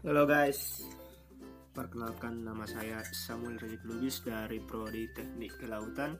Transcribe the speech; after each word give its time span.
Halo 0.00 0.24
guys, 0.24 0.80
perkenalkan 1.76 2.40
nama 2.40 2.64
saya 2.64 3.04
Samuel 3.12 3.60
Rajib 3.60 3.84
Lubis 3.84 4.24
dari 4.24 4.56
Prodi 4.56 5.04
Teknik 5.12 5.60
Kelautan. 5.60 6.16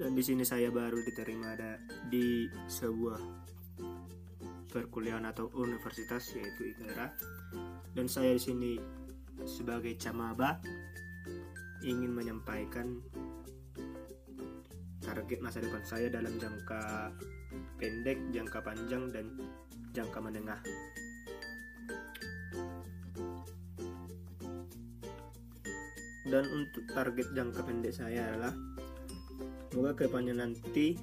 Dan 0.00 0.16
di 0.16 0.24
sini 0.24 0.48
saya 0.48 0.72
baru 0.72 1.04
diterima 1.04 1.52
ada 1.52 1.76
di 2.08 2.48
sebuah 2.64 3.20
perkuliahan 4.72 5.28
atau 5.28 5.52
universitas 5.60 6.24
yaitu 6.40 6.72
ITERA 6.72 7.12
dan 7.92 8.08
saya 8.08 8.32
di 8.32 8.40
sini 8.40 8.72
sebagai 9.44 9.92
camaba 10.00 10.56
ingin 11.84 12.16
menyampaikan 12.16 12.96
target 15.04 15.44
masa 15.44 15.60
depan 15.60 15.84
saya 15.84 16.08
dalam 16.08 16.32
jangka 16.40 17.12
pendek, 17.76 18.16
jangka 18.32 18.64
panjang 18.64 19.12
dan 19.12 19.36
jangka 19.92 20.16
menengah. 20.16 20.64
Dan 26.26 26.44
untuk 26.50 26.84
target 26.90 27.30
jangka 27.34 27.62
pendek 27.62 27.94
saya 27.94 28.34
adalah 28.34 28.54
semoga 29.70 29.94
ke 29.94 30.02
depannya 30.10 30.34
nanti 30.34 30.98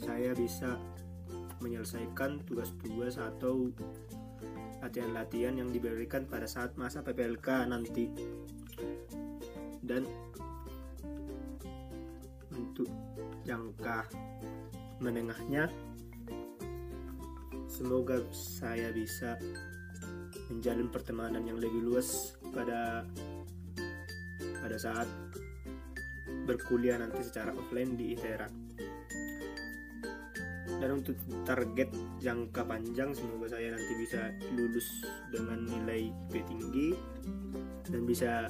saya 0.00 0.32
bisa 0.32 0.80
menyelesaikan 1.60 2.40
tugas-tugas 2.48 3.20
atau 3.20 3.68
latihan-latihan 4.80 5.60
yang 5.60 5.68
diberikan 5.68 6.24
pada 6.24 6.48
saat 6.48 6.72
masa 6.80 7.04
PPLK 7.04 7.68
nanti. 7.68 8.08
Dan 9.84 10.08
untuk 12.56 12.88
jangka 13.44 14.08
menengahnya 15.04 15.68
semoga 17.68 18.24
saya 18.32 18.88
bisa 18.92 19.36
menjalin 20.48 20.88
pertemanan 20.88 21.44
yang 21.44 21.60
lebih 21.60 21.84
luas 21.84 22.36
pada 22.50 23.04
pada 24.60 24.76
saat 24.76 25.08
berkuliah 26.44 27.00
nanti 27.00 27.20
secara 27.24 27.52
offline 27.56 27.96
di 27.96 28.14
ITERA. 28.14 28.48
Dan 30.80 30.90
untuk 30.96 31.18
target 31.44 31.92
jangka 32.22 32.64
panjang 32.64 33.12
semoga 33.12 33.52
saya 33.52 33.74
nanti 33.76 33.92
bisa 34.00 34.32
lulus 34.54 34.88
dengan 35.28 35.66
nilai 35.66 36.08
IP 36.08 36.40
tinggi 36.46 36.88
dan 37.90 38.02
bisa 38.06 38.48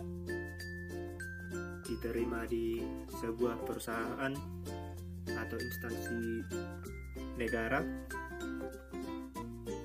diterima 1.91 2.47
di 2.47 2.78
sebuah 3.19 3.66
perusahaan 3.66 4.31
atau 5.27 5.58
instansi 5.58 6.47
negara 7.34 7.83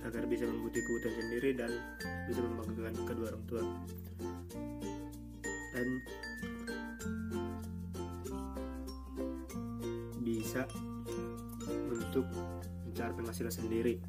agar 0.05 0.23
bisa 0.29 0.45
membuktikan 0.45 0.85
kebutuhan 0.85 1.15
sendiri 1.17 1.49
dan 1.57 1.71
bisa 2.29 2.39
membanggakan 2.45 2.93
kedua 3.09 3.27
orang 3.33 3.45
tua 3.49 3.63
dan 5.75 5.99
bisa 10.23 10.63
untuk 11.91 12.23
mencari 12.87 13.13
penghasilan 13.19 13.53
sendiri. 13.53 13.99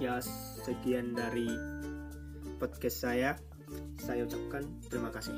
Ya 0.00 0.18
sekian 0.64 1.12
dari 1.12 1.46
podcast 2.56 3.04
saya. 3.04 3.36
Saya 4.00 4.24
ucapkan 4.24 4.64
terima 4.88 5.12
kasih 5.12 5.36